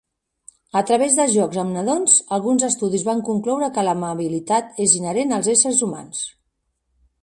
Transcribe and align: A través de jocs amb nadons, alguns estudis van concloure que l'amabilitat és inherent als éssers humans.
A 0.79 0.81
través 0.91 1.17
de 1.19 1.25
jocs 1.33 1.59
amb 1.65 1.75
nadons, 1.75 2.17
alguns 2.39 2.67
estudis 2.69 3.05
van 3.11 3.23
concloure 3.31 3.71
que 3.77 3.87
l'amabilitat 3.89 4.85
és 4.89 5.01
inherent 5.03 5.39
als 5.41 5.55
éssers 5.57 5.89
humans. 5.89 6.29